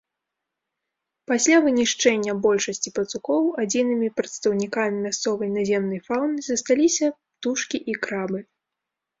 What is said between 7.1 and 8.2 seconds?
птушкі і